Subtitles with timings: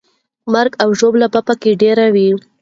[0.53, 2.29] مرګ او ژوبله به پکې ډېره وي.